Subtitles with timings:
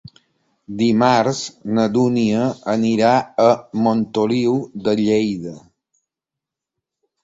[0.79, 1.41] Dimarts
[1.75, 3.13] na Dúnia anirà
[3.47, 3.49] a
[3.85, 5.59] Montoliu de Lleida.